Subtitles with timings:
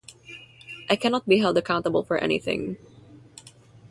[0.89, 2.77] I cannot be held accountable for anything.